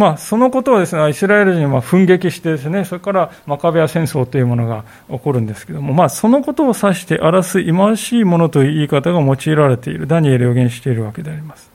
[0.00, 11.70] まあ、そのことをですね、イスラエル人は奮撃してですね、それからマカベア戦争というものが起こるんですけども、まあ、そのことを指して荒らす忌まわしいものという言い方が用いられている、ダニエル予言しているわけであります。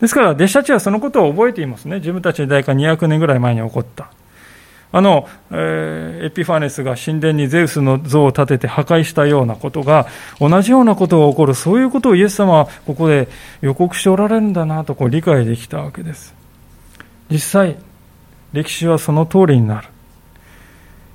[0.00, 2.00] ですから、弟子たちはそのことを覚えていますね。
[2.00, 4.10] 自分たちの代から200年ぐらい前に起こった。
[4.90, 10.08] あの、えー、エピファネスが神殿にゼウスの像を建てて破壊したようなことが、
[10.40, 13.28] 同じようなことが起こる、そういうことをイエス様はここで
[13.60, 16.41] 予告しておられるんだなとこう理解できたわけです。
[17.32, 17.78] 実際、
[18.52, 19.88] 歴史はその通りになる。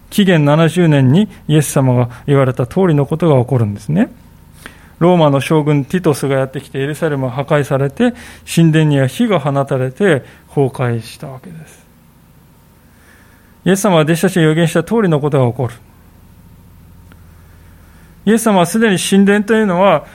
[0.09, 4.09] 紀元70年にイエス様が言われた通りのことが起こるんですね。
[4.99, 8.13] ローマの将軍ティトスがやってきてエルサレムは破壊されて、
[8.51, 11.85] 神殿には火が放たれて崩壊したわけです。
[13.65, 15.73] イエス様は弟子たちが予言した通りのことが起こる。
[18.25, 20.05] イエス様はすでに神殿というのは、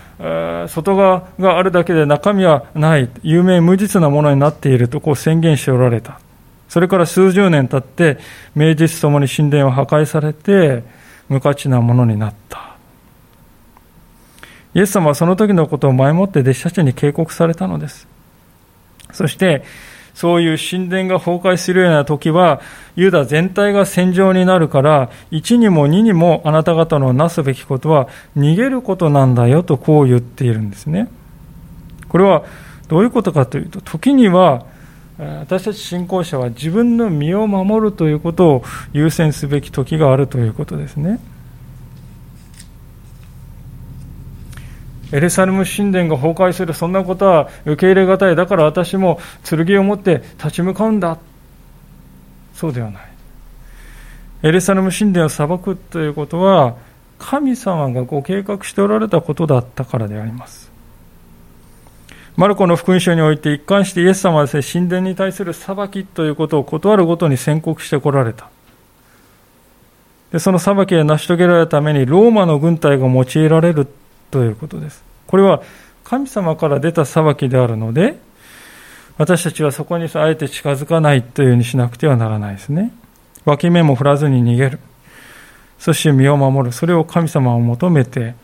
[0.68, 6.20] 外側があるだけで中身はない、有名無実なものになっているとこう宣言しておられた。
[6.68, 8.18] それから数十年経って、
[8.55, 10.85] 名実ともに神殿は破壊されて、
[11.29, 12.77] 無価値なものになった。
[14.75, 18.09] イエス様はその時のことを前もって弟子たちに警告されたのです。
[19.12, 19.64] そして、
[20.15, 22.61] そういう神殿が崩壊するような時は、
[22.97, 31.09] ユダ全体が戦場になるから、1にも2にもあなた方のなすべきことは逃げることなんだよとこう言っているんですね。
[32.09, 32.45] これは
[32.89, 34.67] どういうことかというと、時には
[35.19, 41.21] 私たち信仰者は自分の身を守るということを優先すべき時があるということですね。
[45.13, 48.35] エルサレム神殿が崩壊する、そんなことは受け入れがたい。
[48.35, 51.19] だから私も剣を持って立ち向かうんだ。
[52.55, 53.03] そうではない。
[54.43, 56.77] エルサレム神殿を裁くということは、
[57.19, 60.73] 神様がご計画しておられたことだったからであります。
[62.37, 68.49] マルコの福音書において一貫してイエス様はですね、神殿に対する裁きということを断るごとに宣告してこられた。
[70.33, 73.87] でその裁きを成し遂げられるためにローマの軍隊が用いられる
[74.33, 75.05] ということです。
[75.28, 75.62] これは
[76.03, 78.18] 神様から出た裁きであるので、
[79.18, 82.93] 私たちはそこにあえて近づかないというようにしなくてはならないですね。
[83.45, 84.80] 脇目も振らずに逃げる。
[85.78, 86.72] そして身を守る。
[86.72, 88.35] それを神様を求めて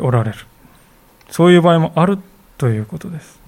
[0.00, 0.38] おられる。
[1.28, 2.18] そういう場合もある
[2.56, 3.38] ということです。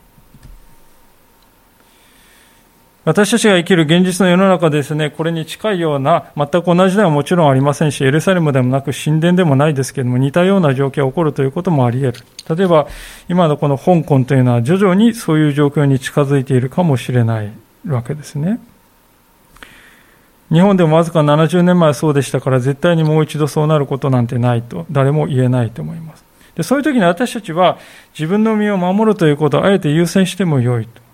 [3.09, 12.24] 私たちが生きる現実の世の中ですね、これに近いような、全く同じではもちろんありませんし、エルサレムでもなく神殿でもないですけれども、似たような状況が起こるということもあり得る。
[12.54, 12.86] 例えば、
[13.30, 17.50] 今のこの香港というのは徐々にそういう状況に近づいているかもしれない
[17.86, 18.61] わけですね。
[20.52, 26.22] 日本でもわずか70年前はそうでしたから、絶対にもう一度そうなることなんてないと、誰も言えないと思います。
[26.56, 27.78] でそういう時に私たちは
[28.12, 31.07] 自分の身を守るということをあえて優先してもよいと。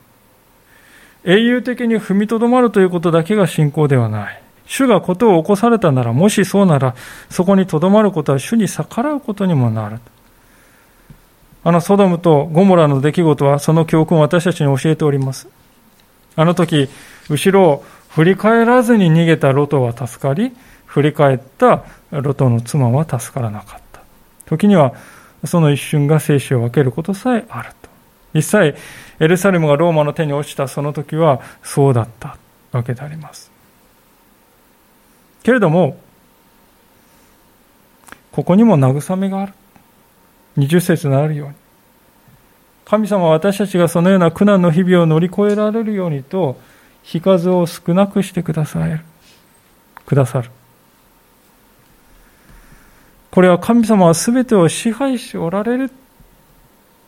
[1.24, 4.40] 英雄的に踏みとどまるということだけが信仰ではない。
[4.66, 6.94] 主がことを起こされたなら、もしそうなら、
[7.30, 9.98] そこにとどまることは主に逆らうことにもなる。
[11.66, 15.48] あのソドムとゴモラの出来事はその教訓を私たちに教えております。
[16.36, 16.88] あの時、
[17.30, 20.52] 後ろを振り返らずに逃げたロトは助かり、
[20.84, 24.00] 振り返ったロトの妻は助からなかった。
[24.44, 24.92] 時には、
[25.46, 27.88] その一瞬が生死を分けることさえあると。
[28.34, 28.74] 実際、
[29.20, 32.36] エルサレムがローマの手に落ちたその時はそうだった
[32.72, 33.50] わけであります。
[35.42, 35.98] けれども、
[38.32, 39.52] ここにも慰めがある。
[40.56, 41.54] 20節のあるように。
[42.84, 46.58] 神様は私たちがそのような苦難の日々を乗り越えられるようにと、
[47.02, 49.00] 日数を少なくしてくださる。
[50.06, 50.50] くださる。
[53.30, 55.90] これは神様は全てを支配しておられる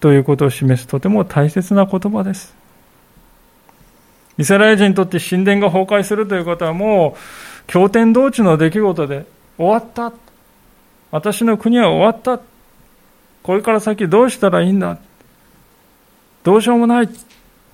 [0.01, 2.55] ということを示すとても大切な言葉です。
[4.39, 7.21] イスラエル人にとって神殿が崩壊するということはもう
[7.67, 9.27] 経典同地の出来事で
[9.57, 10.13] 終わった。
[11.11, 12.41] 私の国は終わった。
[13.43, 14.99] これから先どうしたらいいんだ。
[16.43, 17.09] どうしようもない。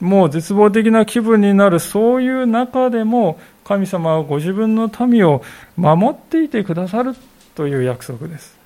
[0.00, 5.42] もう絶望的な気分になる、そういう中でも、神様はご自分の民を
[5.76, 7.14] 守っていてくださる
[7.54, 8.61] という約束です。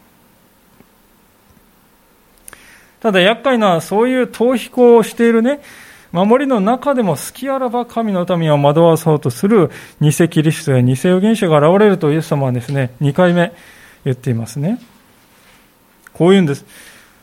[3.07, 5.61] ただ厄介な、そういう逃避行をしているね、
[6.11, 13.53] 守りの中でも好きあらば神の民を惑わそうとする偽キリストや偽預言者が現れるとイエス様はですね、2回目
[14.05, 14.81] 言っていますね。
[16.15, 16.65] こういうんです。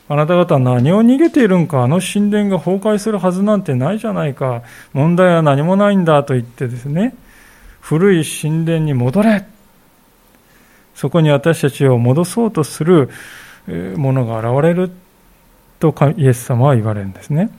[0.07, 4.61] あなた方は何を逃げているんか、あの神殿が崩壊するはずなんてないじゃないか、
[4.93, 7.13] 問題は何もないんだと言ってですね、
[7.81, 9.45] 古い神殿に戻れ。
[10.95, 13.09] そこに私たちを戻そうとする
[13.97, 14.89] ものが現れる
[15.91, 17.49] とイエス様は言われるんですね。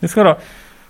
[0.00, 0.38] ですから、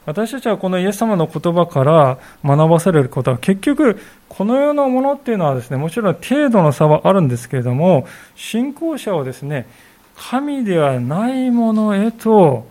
[0.06, 9.68] 私たちはこのイエス様の言葉から学ばされることは結局この世のものっていうのはですねもちろん程度の差はあるんですけれども信仰者をですね
[10.16, 12.66] 神ではないものへと、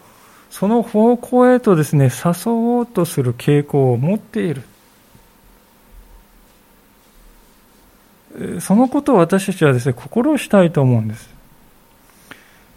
[0.52, 4.62] その方向へとですね、誘おうとする傾向を持っている。
[8.60, 11.39] そのことを私たちはですね、心したいと思うんです。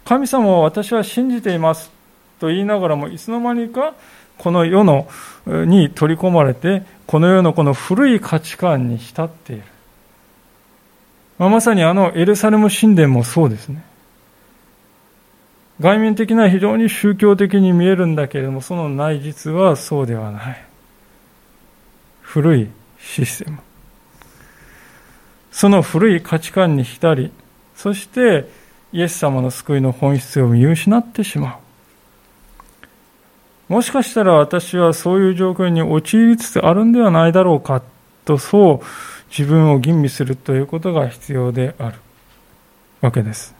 [0.05, 1.91] 神様を私は信じています
[2.39, 3.93] と言いながらも、いつの間にか
[4.37, 5.07] この世の
[5.45, 9.63] に取り込まれて、この世のこの古い価値観に浸っている。
[11.37, 13.83] まさにあのエルサレム神殿もそうですね。
[15.79, 20.65] 外面的な非常に宗教的に見えるんだけれども、その内実はそうではない。
[22.21, 23.59] 古いシステム。
[25.51, 27.31] その古い価値観に浸り、
[27.75, 28.47] そして
[28.93, 31.59] イエス様の救いの本質を見失ってしま
[33.69, 33.73] う。
[33.73, 37.81] もしかしたら私はそういう状況に陥りつつあるんではないだろうか
[38.23, 38.85] と、そう
[39.35, 41.95] 自分を吟味するということが必要である
[43.01, 43.55] わけです。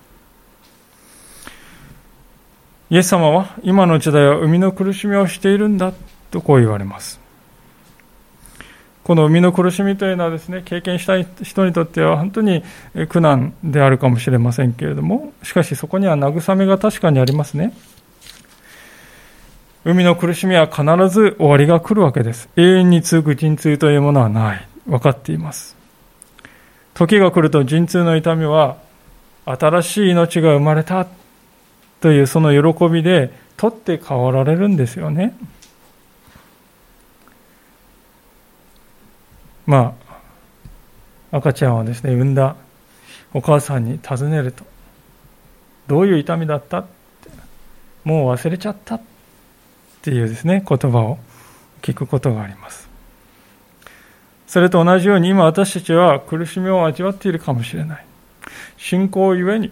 [2.91, 5.93] イエス様は今の時代は生みの苦しみをしているんだ
[6.29, 7.22] とこう言われます。
[9.03, 12.63] この生みの苦しみというのはですね、経験したい人にとっては本当に
[13.09, 17.73] 苦難であるかもしれませんけれども、しかしそこには慰めが確かにありますね。
[19.83, 22.47] 海の苦しみは必ず終わりが来るわけです。
[22.55, 24.67] 永遠に続く陣痛というものはない。
[24.87, 25.75] 分かっています。
[26.93, 28.77] 時が来ると陣痛の痛みは
[29.45, 31.07] 新しい命が生まれた
[31.99, 35.35] というその喜びで取って代わられるんですよね。
[39.65, 39.95] ま
[41.31, 42.55] あ、赤ちゃんはですね、産んだ
[43.33, 44.63] お母さんに尋ねると、
[45.87, 47.29] どういう痛みだったって、
[48.03, 49.01] もう忘れちゃったっ
[50.01, 51.17] ていうですね、言葉を
[51.81, 52.89] 聞くことがあります。
[54.47, 58.05] それと同じように今私たちは苦しみを味わっているかもしれない。
[58.77, 59.71] 信仰ゆえに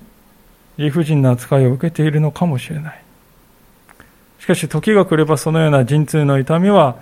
[0.78, 3.04] 理不尽な扱いを受けているのかもしれない。
[4.40, 6.96] しかし時が来ればそのような陣痛の痛みは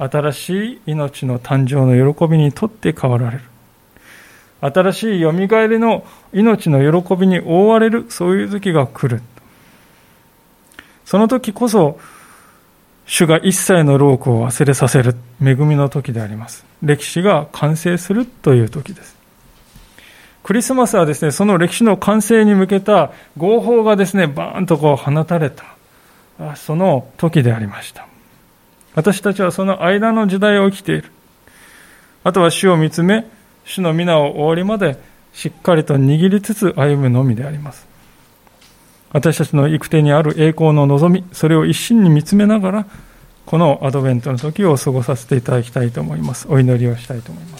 [0.00, 3.42] 新しい命の誕生の喜びにとって変わられる。
[4.62, 9.22] 新しいよみがえりの命の喜びに覆われる、そういう時が来る。
[11.04, 11.98] その時こそ、
[13.04, 16.64] 主が一切の労苦を忘れさせる恵みの時であります。
[16.82, 19.16] 歴史が完成するという時です。
[20.42, 25.64] クリスマスはですね、その歴史の完成に向けた合法がですね、バーンとこう放たれた、
[26.56, 28.09] その時でありました。
[29.00, 31.10] 私たちはその間の時代を生きている。
[32.22, 33.26] あとは主を見つめ、
[33.64, 34.98] 主の皆を終わりまで
[35.32, 37.86] しっかりと握りつつ歩むのみであります。
[39.10, 42.86] 私たちの行く手にある栄光の望み、それを一心に見つめながら、
[43.46, 46.46] このアドベントの時を過ごさせていただきたいと思います。
[46.50, 47.59] お祈りをしたいと思います。